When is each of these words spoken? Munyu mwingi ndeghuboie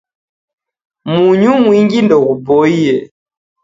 Munyu 1.11 1.51
mwingi 1.65 1.97
ndeghuboie 2.05 2.95